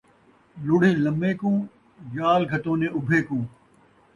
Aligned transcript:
لُڑھی 0.65 0.91
لمے 1.03 1.31
کوں، 1.39 1.57
جال 2.13 2.41
گھتونیں 2.51 2.93
اُبھّے 2.97 3.19
کوں 3.27 3.43